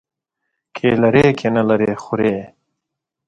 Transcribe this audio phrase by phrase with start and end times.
[0.75, 2.35] که لري، که نه لري، خوري.